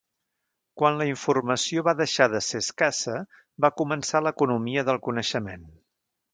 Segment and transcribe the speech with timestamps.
[0.81, 3.19] Quan la informació va deixar de ser escassa
[3.67, 5.73] va començar l'economia del coneixement.